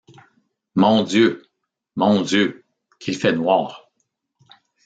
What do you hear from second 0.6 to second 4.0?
Mon Dieu! mon Dieu! qu’il fait noir!